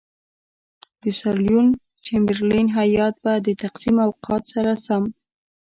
د 1.01 1.03
سر 1.19 1.35
لیوین 1.45 1.67
چمبرلین 2.05 2.67
هیات 2.77 3.15
به 3.23 3.33
د 3.45 3.47
تقسیم 3.63 3.95
اوقات 4.07 4.43
سره 4.53 4.71
سم. 4.85 5.03